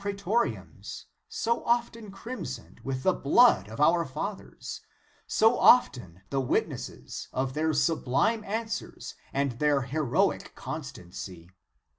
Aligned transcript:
We 0.03 0.13
stand 0.17 0.19
in 0.19 0.25
one 0.25 0.37
of 0.37 0.43
the 0.43 0.49
Roman 0.49 0.67
pra^toriums, 0.81 1.05
so 1.27 1.63
often 1.63 2.11
crimsoned 2.11 2.79
with 2.83 3.03
the 3.03 3.13
blood 3.13 3.69
of 3.69 3.79
our 3.79 4.03
fathers, 4.03 4.81
so 5.27 5.59
often 5.59 6.23
the 6.31 6.41
wit 6.41 6.67
nesses 6.69 7.27
of 7.31 7.53
their 7.53 7.71
sublime 7.71 8.43
answers 8.43 9.13
and 9.31 9.51
their 9.59 9.81
heroic 9.83 10.55
constancy. 10.55 11.51